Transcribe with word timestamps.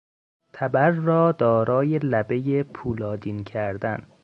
تبر 0.53 0.89
را 0.91 1.31
دارای 1.31 1.99
لبهی 1.99 2.63
پولادین 2.63 3.43
کردن 3.43 4.03